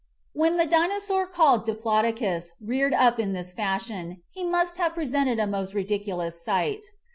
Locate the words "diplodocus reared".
1.67-2.95